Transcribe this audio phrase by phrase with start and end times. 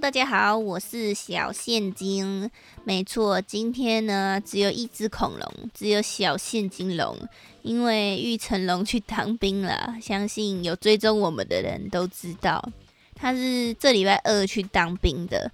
[0.00, 2.48] 大家好，我是小现金。
[2.84, 7.18] 没错，今天呢只有一只恐龙，只有小现金龙，
[7.62, 9.96] 因为玉成龙去当兵了。
[10.00, 12.64] 相信有追踪我们的人都知道，
[13.16, 15.50] 他是这礼拜二去当兵的。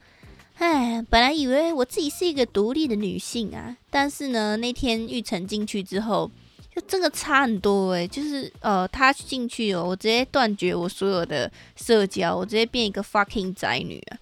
[0.57, 6.31] 唉，本来以为我自己是一个独立的女性啊，但是呢，那天玉成进去之后。
[6.75, 14.19] 就真的差很多诶，就是呃，他进去哦，我直接断绝我所有的社交，我直接变一个 fucking 宅女啊！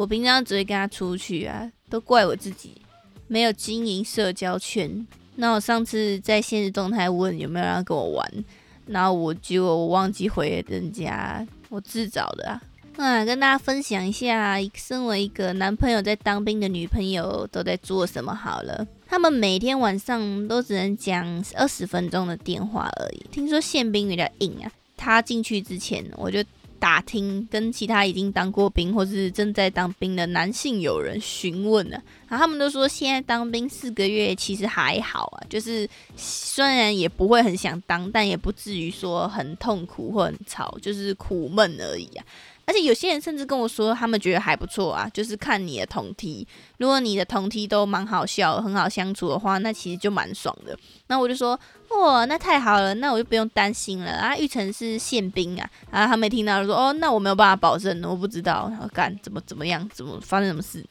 [0.00, 2.80] 我平常只会跟他出去啊，都怪我自己
[3.28, 5.06] 没有经营社交圈。
[5.34, 8.44] 那我上次在现实动态问有没有人跟我玩，
[8.86, 12.62] 然后我就我忘记回人家，我自找的啊。
[12.96, 18.86] 那跟大家分享一下，身为一个男朋友在当兵的女朋友都在做什么好了。
[19.06, 23.26] 他们每天晚上都只能讲二十分钟的电话而已。
[23.30, 26.42] 听说宪兵比较硬啊，他进去之前我就
[26.80, 42.24] 打听，跟其他已经当过兵或是正在当兵的男性友人询问了，然后他们都说现在当兵四个月其实还好啊，就是虽然也不会很想当，但也不至于说很痛苦或很吵，就是苦闷而已啊。
[42.70, 46.46] 而且有些人甚至跟我说，他们觉得还不错啊，就是看你的同梯，
[46.78, 50.78] 如果你的同梯都蛮好笑、很好相处的话，那其实就蛮爽的。
[51.08, 54.36] 那我就说，哇，那太好了，那我就不用担心了啊。
[54.36, 60.86] 玉成是宪兵啊，然后他们听到说，哦，那我没有办法保证，我不知道，干怎么怎么样，怎么发生什么事？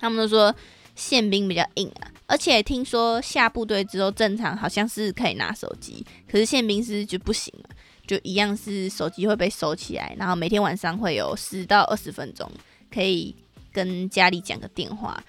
[0.00, 0.54] 他们都说
[0.94, 7.70] 宪兵比较硬啊，而且听说下部队之后正常好像是可以拿手机，可是宪兵是就不行了。
[8.06, 12.50] 就一样是手机会被收起来，然后每天晚上会有十到二十分钟
[12.92, 13.34] 可以
[13.72, 15.22] 跟家里讲个电话。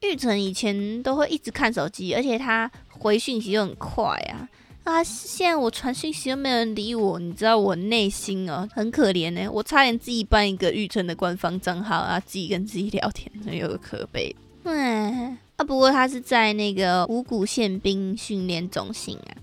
[0.00, 4.48] 玉成以前都会一直看手机，而且他回讯息又很快啊。
[4.82, 9.46] 啊，现在我传讯息都没有人理我，你知道我内心哦很可怜呢。
[9.52, 14.34] 我差点自己办一个玉成的官方账号啊，自己跟自己聊天，有个可悲。
[14.64, 19.36] 唉，啊，不过他是在那个五谷宪兵训练中心啊。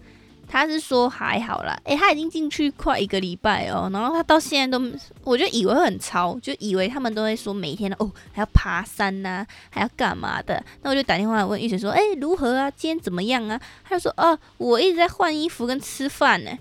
[0.47, 4.83] 他是说还好啦，诶，他已经进去快一个礼拜哦，然后他到现在都，
[5.23, 12.71] 我就以为很超，就以为他们都会说每天哦还要爬山呐，还要干嘛的，那我就打电话问玉成说，诶，如何啊？
[12.71, 13.59] 今天怎么样啊？
[13.83, 16.51] 他就说，哦，我一直在换衣服跟吃饭呢。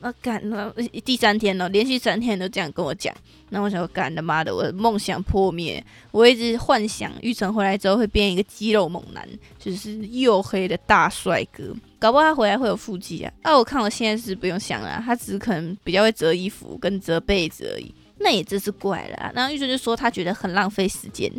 [0.00, 0.70] 啊，干，那
[1.04, 3.14] 第三天了，连续三天都这样跟我讲。
[3.48, 5.82] 那我想说，干他妈的，我的梦想破灭。
[6.10, 9.26] 我一直幻想玉成回来之后会变一个肌肉猛男，
[9.58, 11.74] 就是黝黑的大帅哥。
[11.98, 13.32] 搞不好他回来会有腹肌啊！
[13.42, 17.92] 啊，我看我现在是不用想了，他只是可能比较会折衣服跟折被子而已。
[18.18, 19.32] 那也真是怪了。
[19.34, 21.30] 然后玉成就说他觉得很浪费时间。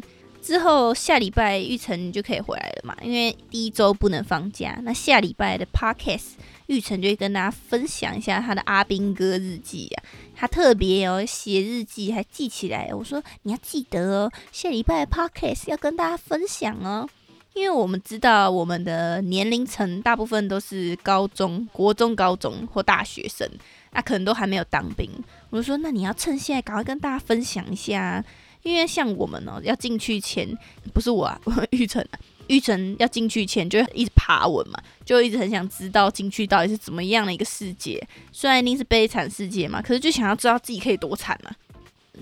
[0.47, 4.79] 之后下礼拜玉成就可以回来了嘛，因为第一周不能放假。
[4.83, 6.35] 那下礼拜的 podcast。
[6.67, 10.03] 玉成就会跟大家分享一下他的阿兵哥日记啊，
[10.35, 12.89] 他特别哦写日记还记起来。
[12.93, 17.07] 我说你要记得哦，下礼拜的 podcast 要跟大家分享哦，
[17.53, 23.49] 因为我们知道我们的年龄层大部分都是高中国中、高中或大学生，
[23.93, 25.09] 那可能都还没有当兵。
[25.49, 28.21] 我就说那你要趁现在赶快跟大家分享一下，
[28.67, 30.47] 因为像我们哦要进去前，
[30.93, 32.19] 不是我啊， 我玉成啊。
[32.47, 38.01] 玉成要进去前就一直爬文嘛，就一直很想知道进去到底是怎么样的一个世界。
[38.31, 41.51] 虽然一定是悲惨世界嘛，可是就想要知道自己可以多惨嘛。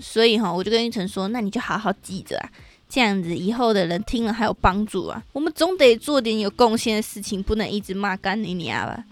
[0.00, 2.50] 所以哈，我就跟玉成说：“那你就好好记着啊，
[2.88, 5.22] 这样子以后的人听了还有帮助啊。
[5.32, 9.04] 我们总得做点有贡献的事情，不能一直骂干你娘吧。”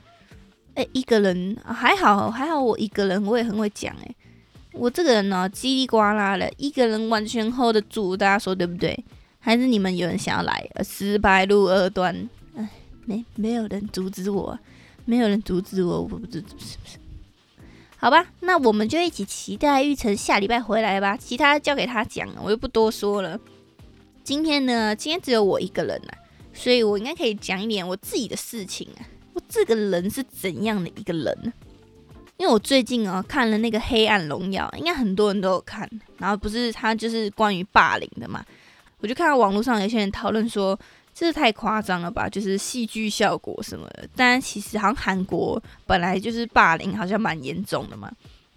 [0.75, 4.15] 哎，一个人还好还好，我一个人我也很会讲哎。
[4.75, 9.05] 我这个人呢，叽里呱啦的，一个人完全 hold 得住，大家说对不对？
[9.39, 10.71] 还是你们有人想要来？
[10.83, 12.69] 十白路二段，哎，
[13.05, 14.59] 没没有人阻止我，
[15.05, 16.99] 没有人阻止我，我不知是不是？
[17.97, 21.17] 好吧，那我们就一起期待玉成下礼拜回来吧。
[21.17, 23.39] 其他交给他讲，我就不多说了。
[24.23, 26.13] 今天呢，今天只有我一个人啊，
[26.53, 29.05] 所以我应该可以讲一点我自己的事情啊。
[29.35, 31.53] 我这个人是怎样的一个人呢？
[32.37, 35.89] 因为我最近啊看了那个《黑暗荣耀》，应该很多人都有看，
[36.19, 38.45] 然后不是他就是关于霸凌的嘛。
[39.01, 40.79] 我就看到网络上有些人讨论说，
[41.15, 44.09] 这太夸张了吧，就是戏剧效果什么的。
[44.17, 48.11] 但其实好像韩国本来就是霸凌，好像蛮严重的嘛。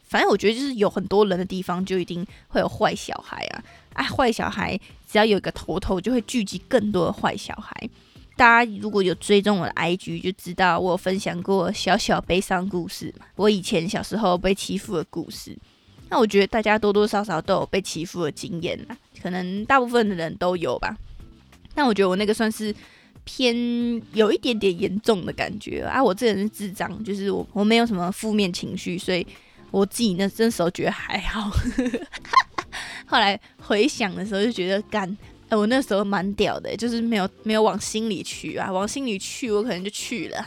[0.03, 3.63] 反正我觉得就是有很多人的地方，就一定会有坏小孩啊！
[3.94, 7.89] 啊，坏小孩只要有一个头头，就会聚集更多的坏小孩。
[8.38, 13.25] 大家如果有追踪我的 IG，就知道我有分享过小小悲伤故事嘛。
[13.36, 15.57] 我以前小时候被欺负的故事。
[16.10, 18.95] 那我觉得大家多多少少都有被欺负的经验啦。
[19.22, 20.95] 可能大部分的人都有吧，
[21.74, 22.74] 但我觉得我那个算是
[23.25, 23.56] 偏
[24.13, 26.01] 有一点点严重的感觉啊。
[26.01, 29.25] 我这人是智障，就是我我没有什么负面情绪，所以
[29.72, 31.51] 我自己那那时候觉得还好。
[33.07, 35.18] 后来回想的时候就觉得干，
[35.49, 40.45] 哎，我那时候蛮屌的，就是没有没有往心里去啊，往心里去我可能就去了。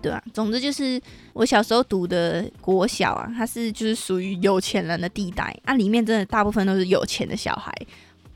[0.00, 1.00] 对啊，总之就是
[1.32, 7.72] 我小时候读的国小啊，它是就是属于有钱人的地带啊，里面真的大部分都是有钱的小孩，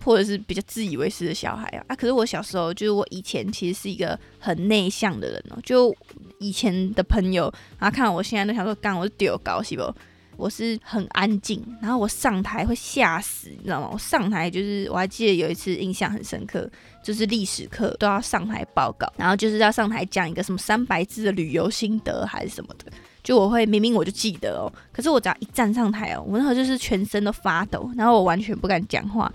[0.05, 1.85] 或者是比较自以为是的小孩啊。
[1.87, 5.95] 啊，可是我小时候就是我以前其实是一个很内向的人哦，就
[6.39, 7.45] 以前的朋友，
[7.79, 9.95] 然后看我现在都想说，干我是丢高是不？
[10.43, 13.89] 我是很安静，然后我上台会吓死，你知道吗？
[13.93, 16.69] 我上台就是我还记得有一次印象很深刻。
[17.03, 22.93] 就是历史课都要上台报告，然后就是要上台讲一个什么三百字的旅游心得还是什么的。
[23.25, 29.33] 就我会明明我就记得哦，可是我只要一站上台哦，我那时候就是全身都发抖，然后我完全不敢讲话，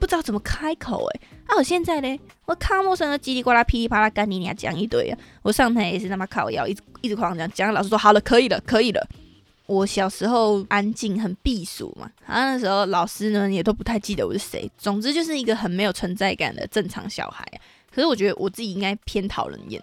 [0.00, 1.20] 不知道怎么开口诶。
[1.46, 9.06] 啊，我现在嘞，我看陌生人叽里呱啦噼里啪啦干你俩讲一堆啊，我上台也是那么靠腰，一直一直狂讲，讲老师说好了，可以了，可以了。
[9.66, 14.70] 我小时候安静很避暑嘛，然后那时候老师呢也都不太记得我是谁。
[14.76, 17.46] 总之就是一个很没有存在感的正常小孩。
[17.90, 19.80] 可是我觉得我自己应该偏讨人厌，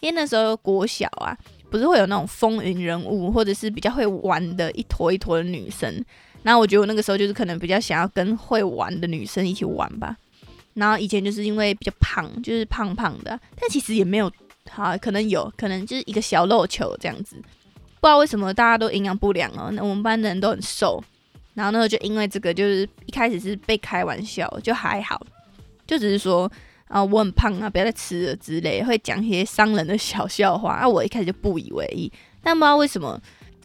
[0.00, 1.36] 因为那时候国小啊，
[1.70, 6.04] 不是会有那种风云人物，或者是比较会玩的一坨一坨的女生。
[6.42, 10.16] 然后我觉得我那个时候就是可能比较想要跟会玩的女生一起玩吧。
[10.72, 14.28] 然后以前就是因为比较胖，就是胖胖的，但其实也没有，
[14.70, 17.36] 好可能有可能就是一个小肉球这样子。
[18.04, 21.02] 不知道为什么大家都营养不良哦，那我们班的人都很瘦，
[21.54, 25.18] 然后呢就因为这个，就是一开始是被开玩笑，就还好，
[25.86, 26.50] 就只是说
[26.88, 30.86] 啊我很胖啊，不要再吃了之类，会讲一些伤人的小笑话啊。
[30.86, 32.12] 我一开始就不以为意，
[32.42, 33.18] 但不知道为什么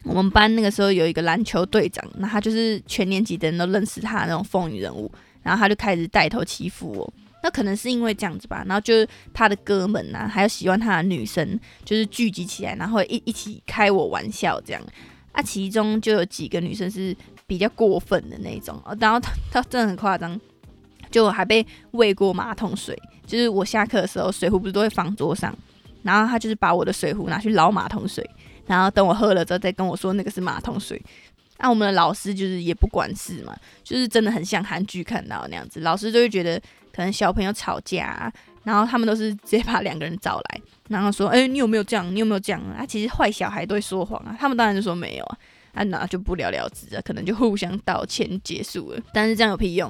[0.06, 5.12] 我们班那个时候有一个篮球队长，那他就是全年级的人都认识他那种风云人物，
[5.44, 7.14] 然后他就开始带头欺负我。
[7.42, 14.82] 那可能是因为这样子吧，然后就是他的哥们呐，还有喜欢他的女生，就是聚集起来，然后一一起开我玩笑这样。
[15.32, 17.16] 啊，其中就有几个女生是
[17.48, 20.38] 比较过分的那种，然后他他真的很夸张，
[21.12, 22.98] 就还被喂过马桶水。
[23.26, 25.56] 就是我下课的时候，水壶不是都会放桌上，
[26.02, 28.28] 然后他就是把我的水壶拿去捞马桶水，
[28.66, 31.00] 然后等我喝了之后再跟我说那个是马桶水。
[31.60, 36.60] 那我们的老师就是也不管事嘛，就是真的很像韩剧看到那样子，老师就会觉得。
[37.00, 38.30] 可能小朋友吵架，
[38.66, 42.14] 然后他们都是直接把两个人找来，然后说：“哎，你有没有这样？
[42.14, 45.38] 你有没有这样啊？”其实坏小孩都会说谎啊，他们当然就说没有啊，
[45.76, 49.00] 啊，那就不了了之啊，可能就互相道歉结束了。
[49.14, 49.90] 但是这样有屁用？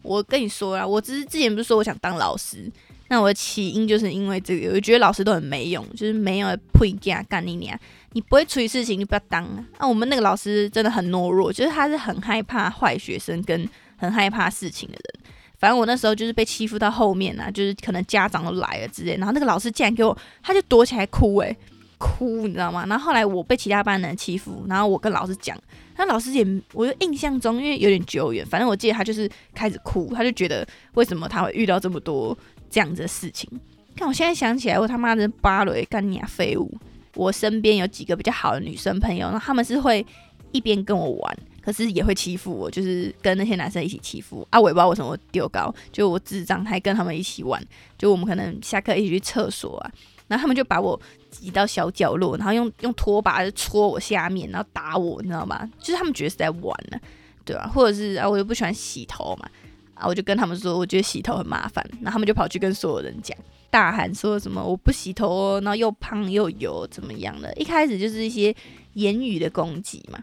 [0.00, 2.66] 我跟你说啊，我只是之前不是说我想当老师，
[3.08, 7.78] 那我的起因就是因为这个，我觉得老师都很没用，就是没有配件干你娘，
[8.12, 9.62] 你不会处理事情就不要当啊。
[9.78, 13.68] 那我们那个老师真的很懦弱，就是他是很害怕坏学生跟
[13.98, 15.21] 很害怕事情的人。
[15.62, 21.56] 反正我那时候就是被欺负到后面啊，就是可能家长都来了之类，然后那个老师竟然给我，他就躲起来哭，诶，
[21.98, 22.84] 哭，你知道吗？
[22.88, 25.56] 然后后来我被其他班的人欺负，然后我跟老师讲，
[25.96, 32.36] 那老师也，我就印象中因为有点久远，反正我记得他就是开始哭，他就觉得为什么他会遇到这么多
[32.68, 33.48] 这样子的事情。
[33.94, 36.76] 看我现在想起来，我他妈的芭蕾干你啊废物！
[37.14, 40.04] 我身边有几个比较好的女生朋友，那他们是会
[40.52, 41.38] 一边跟我玩。
[41.64, 44.58] 可是也会欺负我，就是跟那些男生一起欺负啊！
[44.58, 47.64] 我也不知道为什么丢高，就我智障还跟他们一起玩，
[47.96, 49.92] 就我们可能下课一起去厕所啊，
[50.26, 51.00] 然后他们就把我
[51.30, 55.70] 挤到小角落，然后用用拖把就戳我下面，然后打我，你知道吗？
[55.78, 56.98] 就是他们觉得是在玩呢，
[57.44, 57.70] 对吧？
[57.72, 59.48] 或者是啊，我又不喜欢洗头嘛，
[59.94, 63.38] 啊，我就跟他们说，我觉得洗头很麻烦，然后他们就跑去跟所有人讲，
[63.70, 67.54] 大喊说什么我不洗头哦，然后又胖又油怎么样的？
[67.54, 68.52] 一开始就是一些
[68.94, 70.18] 言语的攻击嘛。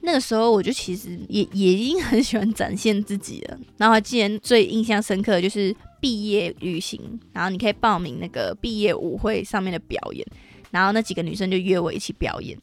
[0.00, 3.58] 那个时候我就其实也也已经很喜欢展现自己了。
[3.76, 10.26] 然后还记得最印象深刻的就是毕业旅行，然后你可以报名那个毕业舞会上面的表演，
[10.70, 12.56] 然后那几个女生就约我一起表演。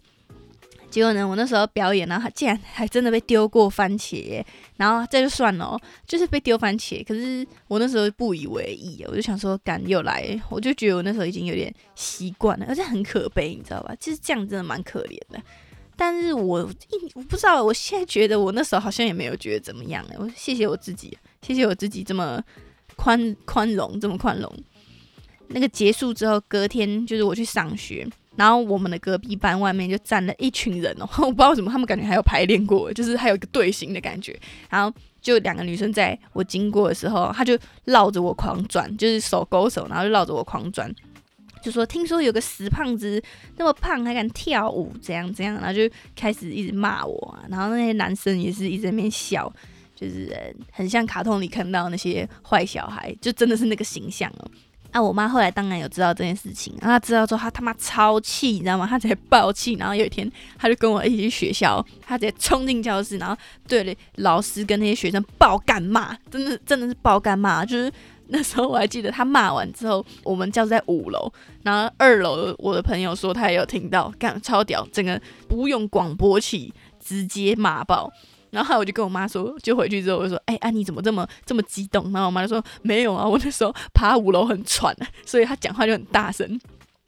[0.89, 4.42] 结果呢，我那时候表演，然后竟然还真的被丢过番茄，
[4.77, 5.77] 然后这就算了，
[6.08, 7.04] 就是被丢番茄。
[7.04, 13.94] 可是我那时候不以为意，我就想说，敢又来，我就觉得我那时候已经有点习惯了，而且很可悲，你知道吧？
[14.00, 15.42] 其实这样真的蛮可怜的。
[15.98, 22.42] 但是我一我不知道，我现在觉得我那时候好像也没有觉得怎么样哎，我谢谢我自己，谢谢我自己这么
[22.96, 24.52] 宽宽容，这么宽容。
[25.50, 34.36] 那个结束之后，隔天就是我去上学，然后我们的隔壁班外面就站了一群人哦， 我不知道为什么他们感觉还有排练过，就是还有一个队形的感觉。
[34.70, 40.92] 然后就两个女生在我经过的时候，她就绕着我狂转，就是手勾手，然后就绕着我狂转。
[41.65, 43.19] 就说听说有个死胖子
[43.57, 49.51] 那么胖还敢跳舞，怎样怎样，然后就开始一直骂我，然后那些男生也是一直在那边笑，
[49.95, 54.51] 就是很像卡通里看到那些坏小孩，就真的是那个形象哦。
[54.91, 58.86] 啊，我妈后来当然有知道这件事情，然后知道之后，她他妈超气，你知道吗？
[58.88, 63.36] 她直接爆气，然后有一天，她就跟我一起去学校，她直接冲进教室，然后
[63.67, 67.65] 对了老师跟那些学生爆干骂，真的真的是爆干骂。
[67.65, 67.91] 就是
[68.27, 71.32] 那时候我还记得，他骂完之后，我们教室在五楼，
[71.63, 78.12] 然后二楼我的朋友说他也有听到，干超屌，整个不用广播器直接骂爆。
[78.51, 82.10] 然后我就跟我妈说，就回去之后我就说，哎，啊你怎么这么这么激动？
[82.13, 86.58] 然后我妈就说，没有啊，我那时候爬五楼很喘，所以他讲话就很大声。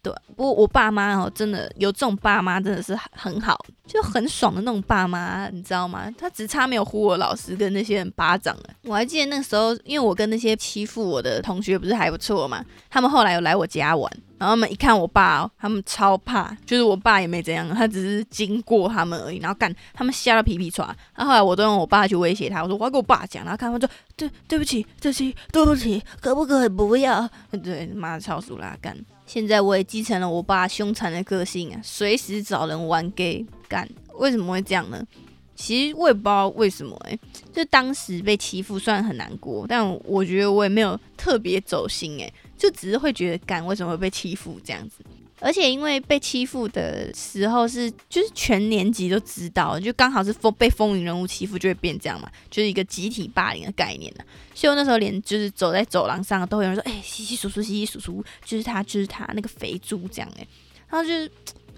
[0.01, 6.09] 对，不过我爸妈哦，真的有这种爸妈真的是很好，就很爽的那种爸妈，你知道吗？
[6.17, 8.63] 他只差没有呼我老师跟那些人巴掌了。
[8.83, 20.87] 我还记得那时候，因为我跟那些欺负我的同学不是还不错嘛，他们后来有来我家玩，然后他们一看我爸，哦，他们超怕，就是我爸也没怎样，他只是经过他们而已，然后干他们吓到皮皮喘。
[21.15, 27.27] 然后后来我都用我爸去威胁他，我说我要跟我爸讲，然后看他们说对对不起，对不起，对不起，可不可以不要？
[27.63, 28.95] 对，妈的超熟啦，干。
[29.27, 33.88] 现在我也继承了我爸凶残的个性啊，随时找人玩 gay 干。
[34.15, 35.05] 为什么会这样呢？
[35.53, 37.19] 其实我也不知道为什么哎，
[37.51, 45.03] 就当时被欺负虽然很难过，但我觉得我也没有特别走心哎，就只是会觉得干为什么会被欺负这样子。
[45.39, 54.24] 而且因为被欺负的时候是就是全年级都知道，就刚好是风被风云人物欺负就会变这样嘛，就是一个集体霸凌的概念呢。
[54.56, 60.48] 所以我那时候连就是走在走廊上都有人说，哎，西西叔叔，西西叔叔，就是他，就是他那个肥猪这样哎。
[60.89, 61.32] 然后就是，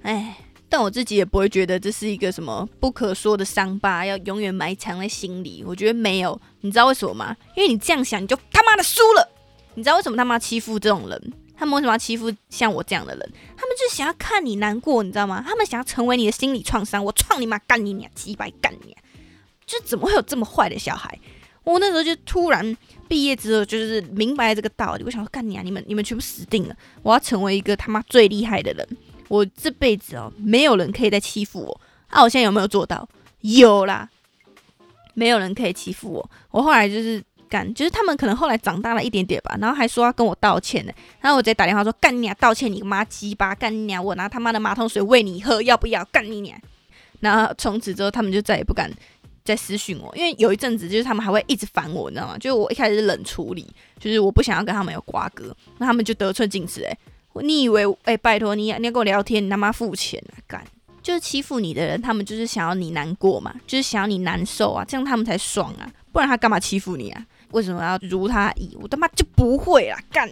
[0.03, 0.37] 哎，
[0.69, 5.63] 但我自己也不会觉得这是一个什么不可说的伤疤，要永远埋藏在心里。
[5.65, 7.35] 我觉得没有，你知道为什么吗？
[7.57, 9.29] 因为你这样想，你就他妈的输了。
[9.73, 11.33] 你知道为什么他妈欺负这种人？
[11.59, 13.33] 他们为什么要欺负像我这样的人？
[13.57, 15.43] 他们就是想要看你难过，你知道吗？
[15.45, 17.03] 他们想要成为你的心理创伤。
[17.03, 18.97] 我创你妈，干你娘，鸡巴干你娘！
[19.65, 21.19] 就怎么会有这么坏的小孩？
[21.65, 22.77] 我那时候就突然
[23.09, 25.03] 毕业之后，就是明白这个道理。
[25.03, 25.61] 我想说，干你啊！
[25.61, 26.75] 你们你们全部死定了！
[27.03, 28.87] 我要成为一个他妈最厉害的人。
[29.27, 31.81] 我这辈子哦，没有人可以再欺负我。
[32.07, 33.05] 啊，我现在有没有做到？
[33.41, 34.09] 有啦，
[35.13, 36.31] 没有人可以欺负我。
[36.51, 37.21] 我后来就是。
[37.49, 40.93] 干，就是他们可能后来长大了一点点吧，然后还说要跟我道歉呢。
[41.19, 46.05] 然后我直接打电话说：“干你娘，道歉你个妈鸡巴，干你娘，我拿他妈的马桶水喂你喝，要不要？
[46.05, 46.57] 干你娘！”
[47.19, 48.89] 然后从此之后，他们就再也不敢
[49.43, 52.37] 再私讯我，因为有一阵子就是他们还会一直烦我，你知道吗？
[52.37, 53.67] 就是我一开始冷处理，
[53.99, 56.83] 就是我不想要跟他们有瓜葛，那他们就得寸进尺。
[56.83, 56.97] 哎，
[57.41, 60.39] 你以为哎，拜托你，你要跟我聊天，你他妈付钱啊？
[60.47, 60.63] 干，
[61.01, 67.25] 就是欺负你的人，他们就是想要你难过嘛，就是想要你难受啊，这样他们才爽啊，不然他干嘛欺负你啊？
[67.51, 68.77] 为什么要如他意？
[68.81, 69.99] 我他妈就不会啊！
[70.11, 70.29] 干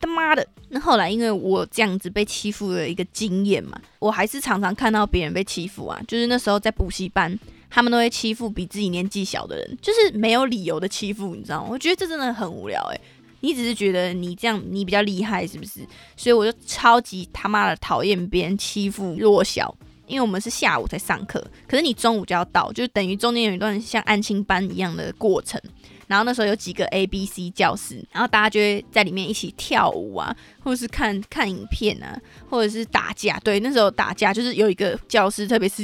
[0.00, 0.46] 他妈的！
[0.70, 6.00] 那后来因为我这样子被欺负的一个经验嘛，我还是常常看到别人被欺负啊。
[6.08, 7.38] 就是那时候在补习班，
[7.70, 11.68] 他们都会欺负比自己年纪小的人，就是没有理由的欺负，你知道吗？
[11.70, 13.00] 我觉得这真的很无聊诶。
[13.40, 15.86] 你只是觉得你这样你比较厉害是不是？
[16.16, 19.74] 所以我就超级他妈的讨厌别人欺负弱小。
[20.08, 25.58] 因为我们是下午才上课，可是你中午就要到，就等于中间有一段像安亲班一样的过程。
[26.12, 33.40] 然后那时候有几个 A、B、C 教室，然后大家就会在里面一起跳舞啊，或者是看看影片啊，或者是打架。
[33.42, 35.82] 对，那时候打架就是有一个教室，特别是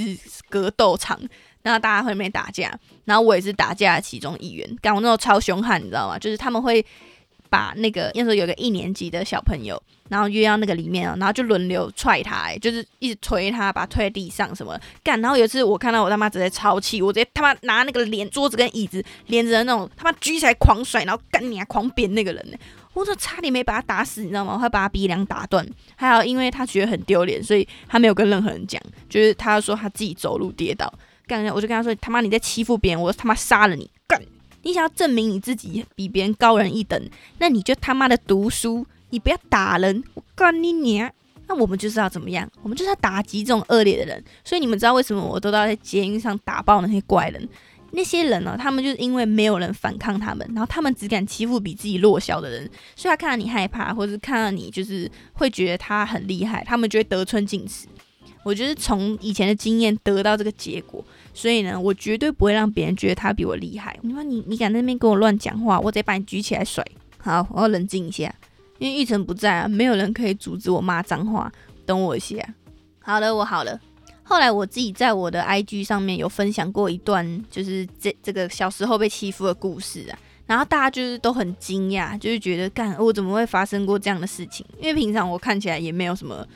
[0.50, 1.18] 格斗场，
[1.62, 2.78] 然后大家会里面打架。
[3.06, 6.18] 然后我也是打架其中一员，但我那时候超凶悍，你知道吗？
[6.18, 6.84] 就是他们会。
[7.50, 15.20] 把那个那时候有个一年级的小朋友，然后约到那个里面哦，然后就轮流踹他，就是一直推他，把他推在地上什么干。
[15.20, 22.56] 然后有一次我看到我他妈直接超气，我直接他妈拿那个连桌子跟椅子连着那种他妈举起来狂甩，然后干你啊，狂扁那个人呢。
[22.94, 24.54] 我说差点没把他打死，你知道吗？
[24.54, 25.64] 我还把他鼻梁打断。
[25.94, 30.92] 还好因为他觉得很丢脸，所以他没有跟任何人讲，就是他说他自己走路跌倒
[31.26, 31.44] 干。
[31.54, 33.88] 我就跟他说他妈你在欺负别人，我他妈杀了你。
[34.68, 37.02] 你想要证明你自己比别人高人一等，
[37.38, 41.10] 那你就他妈的读书，你不要打人，我干你娘！
[41.46, 42.46] 那我们就是要怎么样？
[42.60, 44.22] 我们就是要打击这种恶劣的人。
[44.44, 47.48] 所以你们知道为什么我都要在捷运上打爆那些怪人？
[47.92, 48.58] 那些人呢？
[48.60, 57.86] 他们就是因为没有人反抗他们，然后他们只敢欺负比自己弱小的人，所以他看到你害怕，或者是看到你就是会觉得他很厉害，他们就会得寸进尺。
[58.42, 61.04] 我就是从以前的经验得到这个结果。
[61.34, 63.96] 所以呢，我绝对不会让别人觉得他比我厉害。
[64.02, 66.84] 你说你，你敢在那边跟我乱讲话，我直接把你举起来甩。
[67.18, 68.34] 好，我要冷静一下，
[68.78, 71.52] 因为玉成不在啊，没有人可以阻止我骂脏话。
[71.86, 72.36] 等我一下。
[73.00, 73.80] 好了，我好了。
[74.22, 80.18] 后来我自己在我的 IG 上面有分享过一段，就是这这个小时候被欺负的故事啊。
[80.46, 84.66] 然后大家就是都很惊讶，就是觉得干我怎么会发生过这样的事情？
[84.78, 86.46] 因为平常我看起来也没有什么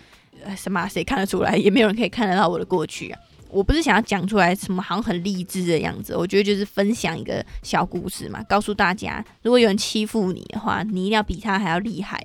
[0.56, 1.56] 什么，谁看得出来？
[1.56, 3.18] 也没有人可以看得到我的过去啊。
[3.50, 12.24] 我不是想要讲出来什么好像很励志的样子，我觉得就是分享一个小故事嘛，告诉大家，如果有人欺负你的话，你一定要比他还要厉害。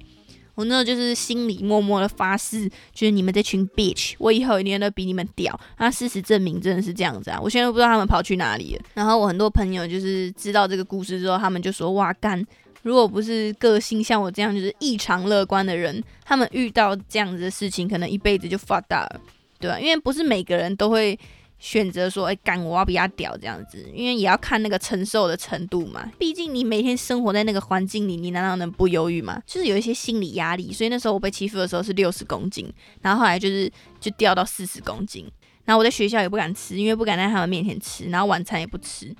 [0.55, 5.59] 我那就是心里默默的发誓，就是你们这群 bitch，我以后一定都比你们屌。
[5.77, 7.39] 那事实证明真的是这样子啊！
[7.39, 8.81] 我现在都不知道他们跑去哪里了。
[8.95, 12.43] 然后我很多朋友就是知道这个故事之后，他们就说：哇干！
[12.87, 19.21] 如果不是个性像我这样就是异常乐观的人，他们遇到这样子的事情，可能一辈子就发大了，
[19.59, 19.79] 对吧？
[19.79, 21.19] 因为不是每个人都会。
[21.59, 26.07] 选择说，哎，干我要比他屌这样子，因为也要看那个承受的程度嘛。
[26.19, 29.41] 毕竟你每天生活在那个环境里，你难道能不忧郁吗？
[29.43, 30.71] 就是有一些心理压力。
[30.71, 33.67] 所以那时候我被欺负的时候是六十公斤，然后后来就是
[33.99, 35.25] 就掉到四十公斤，
[35.65, 39.11] 然后我在学校也不敢吃，因为不敢在他们面前吃，然后晚餐也不吃。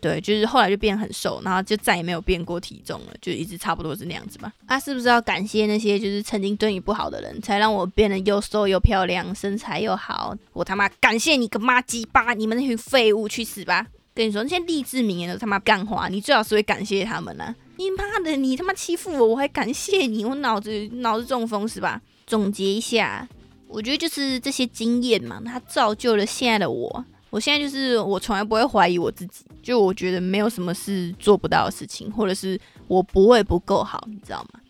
[0.00, 4.52] 对，就是后来就变很瘦，然后就再也没有变过体重了，就一直差不多是那样子吧。
[4.66, 10.34] 啊，是不是要感谢那些就是曾经对你不好的人，才让我变得又瘦又漂亮，身材又好？
[10.52, 12.34] 我他妈感谢你个妈鸡巴！
[12.34, 13.86] 你们那群废物去死吧！
[14.12, 17.54] 跟你说，那些励志名言都他妈干话，你最好是会感谢他们呢。
[17.76, 20.24] 你妈的，你他妈欺负我，我还感谢你？
[20.24, 22.00] 我脑子脑子中风是吧？
[22.26, 23.26] 总结一下，
[23.68, 27.04] 我觉得就是这些经验嘛，它造就了现在的我。
[27.30, 34.60] 我现在就是我从来不会怀疑我自己，就我觉得没有什么是做不到的事情，或者是我不会不够好，你知道吗？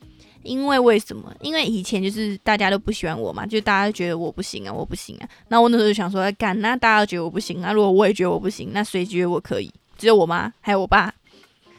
[0.42, 1.30] 因为为什么？
[1.40, 5.28] 因为以前就是大家都不喜欢我嘛，就大家觉得我不行啊，我不行啊。
[5.48, 9.70] 那我那时候就想说，干，那大家觉得我不行，那如果我也觉得我不行，那谁觉得我可以？
[9.98, 11.12] 只有我妈还有我爸，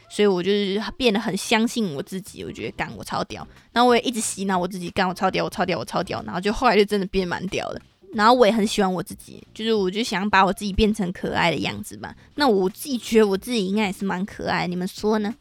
[0.08, 3.44] 所以我就是变得很相信我自己，我觉得干我超屌。
[3.72, 6.22] 然后我也一直洗脑我自己，干我超屌，我超屌，我超屌。
[6.24, 7.82] 然后就后来就真的变蛮屌的。
[8.12, 12.14] 然后我也很喜欢我自己，就是我就想把我自己变成可爱的样子吧。
[12.34, 15.34] 那我自己觉得我自己应该也是蛮可爱，你们说呢？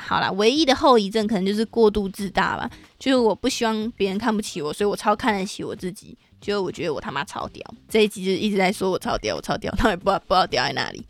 [0.00, 2.70] 好啦，唯一的后遗症可能就是过度自大吧。
[2.98, 6.16] 就是我不希望别人看不起我，所以我超看得起我自己。
[6.40, 11.04] 就我觉得我他妈超屌，这一集就一直在说我超屌，我超屌， 他也不知道不知道屌在哪里。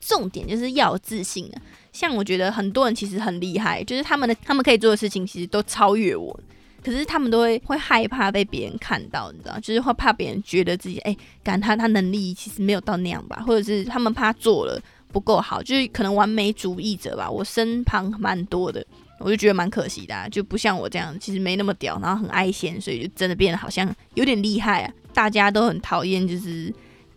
[0.00, 1.62] 重点就是要有自信啊。
[1.92, 6.38] 像我觉得很多人其实很厉害，就是他们的他们可以做的事情其实都超越我。
[6.82, 14.80] 可是他们都会会害怕被别人看到，你知道，就是会怕别人觉得自己哎，感他他能力其实没有到那样吧，或者是他们怕做了
[15.12, 17.30] 不够好，就是可能完美主义者吧。
[17.30, 18.84] 我身旁蛮多的，
[19.18, 24.92] 我就觉得蛮可惜的，就不像我这样，其实没那么屌，然后很爱现，所以就真的变得好像有点厉害啊。
[25.12, 26.72] 大家都很讨厌，就是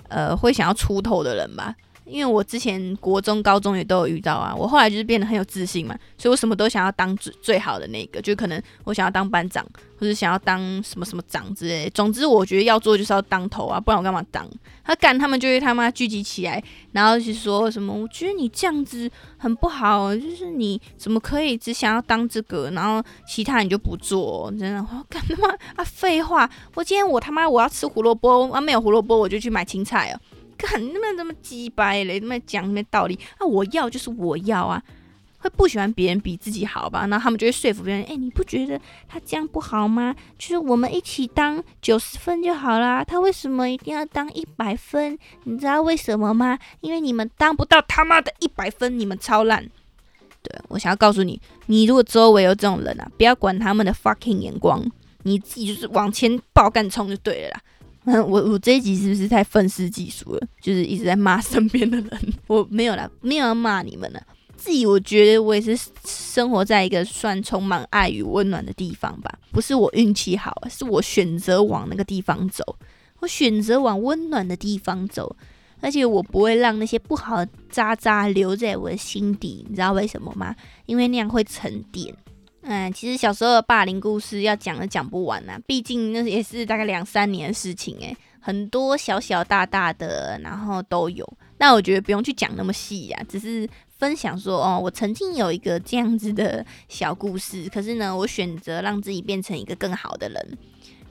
[0.10, 1.74] 呃会想要出头的人吧。
[2.06, 9.66] 因为我之前国中、高中也都有遇到啊，我后来就是变得很有自信嘛，所以我什么都想要当最最好的那个，就可能我想要当班长，
[9.98, 11.90] 或者想要当什么什么长之类。
[11.92, 14.48] 总之，我觉得要做就是要当头啊，不然我干嘛当？
[14.84, 16.62] 他干，他们就会他妈聚集起来，
[16.92, 17.94] 然后就说什么？
[17.94, 24.52] 我觉得你这样子很不好，就是你怎么可以只想要当这个，然后其他你就不做？
[24.60, 25.84] 真的，我干他妈啊！
[25.84, 30.20] 废话，我今天我他妈我要吃胡萝卜啊，没有胡萝卜我就去买青菜哦。
[30.58, 33.18] 看那么这么鸡掰嘞，那么讲那么道理？
[33.38, 34.82] 啊，我要就是我要啊，
[35.40, 37.06] 会不喜欢别人比自己好吧？
[37.08, 40.16] 然后他们就会说服别人，哎，你不觉得他这样不好吗？
[40.38, 45.18] 就是我们一起当九十分就好啦，他为什么一定要当一百分？
[45.44, 46.58] 你知道为什么吗？
[46.82, 49.70] 因为你们当不到他妈的一百分，你们超烂。
[50.42, 54.86] 对我想要告诉你，你如果周围有这种人啊，不要管他们的 fucking 眼光，
[55.24, 57.62] 你自己就是往前爆干冲就对了啦。
[58.06, 60.48] 嗯，我我这一集是不是太愤世嫉俗了？
[60.62, 62.34] 就是一直在骂身边的人。
[62.48, 64.22] 我没有啦，没有要骂你们了。
[64.56, 69.40] 自己我觉得我也是生活在一个算充满爱与温暖的地方吧。
[69.52, 72.78] 不是我运气好，是我选择往那个地方走。
[73.20, 75.36] 我选择往温暖的地方走，
[75.80, 79.66] 而且我不会让那些不好的渣渣留在我的心底。
[79.70, 80.54] 你知道为什么吗？
[80.86, 82.14] 因为那样会沉淀。
[82.66, 91.28] 嗯，其实小时候的霸凌故事要讲都讲不完呐，毕竟那也是大概两三年的事情诶，很多小小大大的，然后都有。
[91.58, 100.58] 那我觉得不用去讲那么细呀，只是分享说哦，我曾经有一个这样子的小故事，可是呢，我选择让自己变成一个更好的人，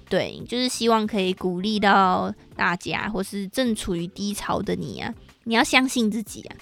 [0.09, 6.57] 对，就是希望可以鼓励到大家，或是正处于低潮的你啊，你要相信自己啊。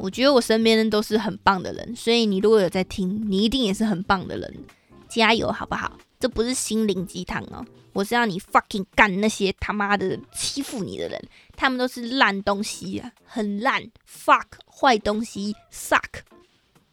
[0.00, 4.64] 我觉得我身边人都是很棒的人，所以你如果有在听，你一定也是很棒的人，
[5.08, 5.98] 加油好不好？
[6.18, 11.22] 这不是心灵鸡汤哦，我是要你 fucking 干那些他妈的欺负你的人，
[11.56, 16.20] 他们都是烂东西啊，很烂，fuck 坏东西，suck。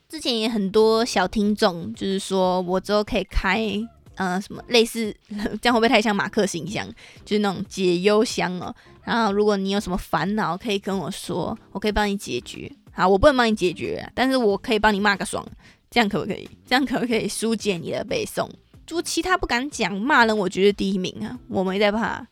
[0.10, 3.70] 之前也很多小听众就是说我之后可以开
[4.16, 5.14] 呃什么类似，
[5.62, 6.88] 这样会不会太像马克形象？
[7.26, 12.72] 就是那种解忧箱哦，然后如果你有什么烦恼，可以跟我说，我可以帮你解决。
[12.98, 15.48] 好，我不能帮你解决，但是我可以帮你骂个爽，
[15.92, 16.50] 这样可不可以？
[16.66, 18.50] 这样可不可以疏解你的背诵？
[18.88, 22.26] 就其他不敢讲，骂人我觉得第一名啊，我没在怕。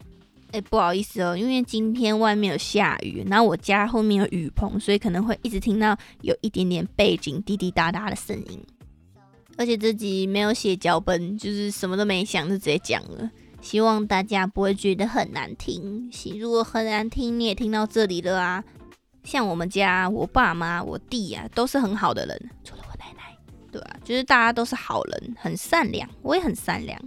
[0.52, 8.60] 哎，不好意思哦，因为今天外面有下雨，然后我家后面有雨棚，所以可能会一直听到有一点点背景滴滴答答的声音。
[9.58, 13.30] 而且这集没有写脚本，就是什么都没想就直接讲了，
[13.62, 16.10] 希望大家不会觉得很难听。
[16.40, 18.64] 如果很难听，你也听到这里了啊。
[19.26, 23.36] 像我们家，我爸妈、我弟啊，都是很好的人，除了我奶奶，
[23.72, 23.98] 对吧？
[24.04, 26.98] 就是大家都是好人，很善良，我也很善良。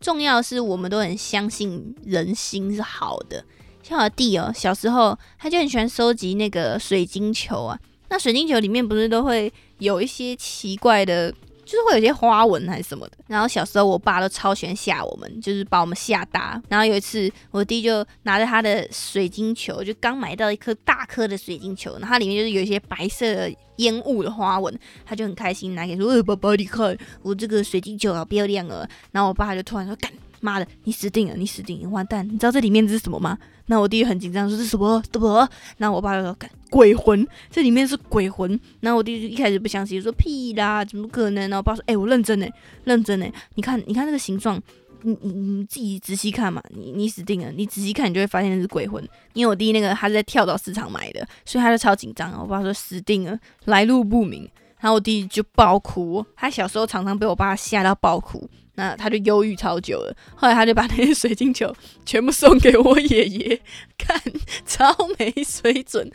[0.00, 3.42] 重要的是，我们都很相信人心是好的。
[3.82, 7.78] 像我弟哦，小时候他就很喜欢收集那个水晶球啊。
[8.10, 11.32] 那水晶球里面不是都会有一些奇怪的？
[11.74, 16.62] 就是会有些花纹还是什么的，然后小时候我爸都超喜欢吓我们，就是把我们吓大。
[16.68, 24.72] 然后有一次我弟就拿着他的水晶球，就刚买到一颗大颗的水晶球，然后它里面就是有一些白色烟雾的花纹，
[25.04, 32.24] 他就很开心拿给说：“呃，宝宝你看，我这个水晶球好漂亮哦。”然后我爸就突然说：“干妈的，你死定了，你死定了，完蛋！
[32.24, 35.48] 你知道这里面是什么吗？”那我弟很紧张，说是什么什么？
[35.78, 36.36] 然后我爸就说
[36.70, 38.58] 鬼魂，这里面是鬼魂。
[38.80, 41.48] 然后我弟就一开始不相信，说屁啦，怎么可能？
[41.48, 42.46] 然后我爸说，哎，我认真呢，
[42.84, 44.60] 认真呢，你看，你看那个形状，
[45.02, 49.02] 你你你自己仔细看嘛，你你死定了，你仔细看，你就会发现那是鬼魂。
[49.32, 52.32] 因为我弟那个他是在跳蚤市场买的，所以他就超紧张。
[52.42, 54.48] 我爸说死定了，来路不明。
[54.80, 58.46] 然后我弟就爆哭，他小时候常常被我爸吓到爆哭。
[58.76, 63.60] 那他就忧郁超久了，后来他就把那些水晶球全部送给我爷爷，
[63.96, 64.20] 看
[64.66, 66.10] 超没水准。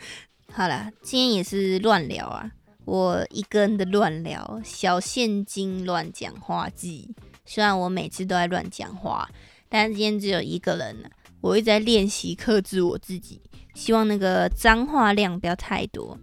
[0.52, 2.50] 好了，今天也是乱聊啊，
[2.84, 7.14] 我一个人的乱聊，小现金乱讲话记。
[7.46, 9.28] 虽然我每次都在乱讲话，
[9.68, 13.40] 但是今天只有一个人，我一直在练习克制我自己，
[13.74, 16.18] 希望那个脏话量不要太多。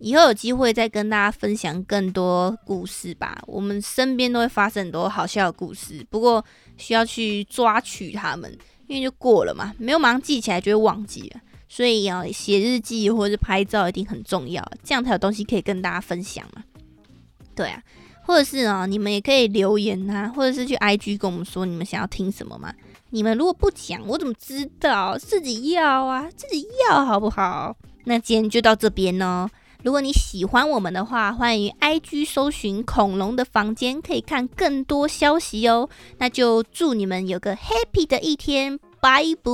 [0.00, 3.38] 以后有机会再跟大家分享更多故事吧。
[3.46, 6.44] 我们身边都会发生很多好笑的故事，不过
[6.76, 8.50] 需要去抓取他们，
[8.86, 11.40] 因为就过了嘛，没有马上记起来就会忘记了。
[11.68, 16.64] 所以要写日记或者是拍照一定很重要，这样才有东西可以跟大家分享嘛。
[17.54, 17.80] 对啊，
[18.24, 22.74] 或者是啊，你们也可以留言啊，或者是去 IG 跟我们说你们想要听什么嘛。
[23.10, 25.18] 你们如果不讲，我怎么知道？
[25.18, 27.76] 自己要啊，自己要好不好？
[28.04, 29.48] 那今天就到这边哦。
[29.82, 35.88] 如果你喜欢我们的话，欢迎 IG 搜寻“恐龙的房间”，可以看更多消息哦。
[36.18, 39.50] 那就祝你们有个 happy 的一天，拜拜。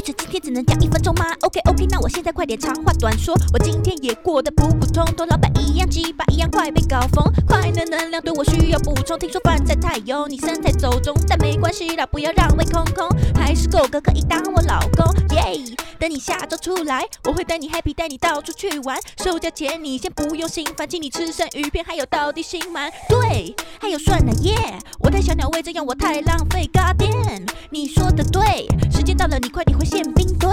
[0.00, 3.34] 这今天只能讲一分钟吗？OK OK，那我现在快点长话短说。
[3.52, 7.24] 我今天也过得普普通通，老板一样鸡巴一样快被搞疯。
[7.46, 13.08] 快乐能量对我需要补充，听说饭菜太油你身材走中，但没关系啦，不要让胃空空。
[13.34, 15.76] 还是狗哥可以当我老公，耶！
[15.98, 18.96] 等你下周出来，我会带你 happy，带你到处去玩。
[19.22, 22.90] 收假前你先不用心烦，请你吃生鱼片，还有到底心满。
[23.08, 24.78] 对，还有酸奶耶！
[25.00, 26.70] 我带小鸟喂，这样我太浪费。
[26.72, 30.50] God damn，你说的对，时间到了，你快点回宪兵队。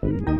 [0.00, 0.37] Thank you.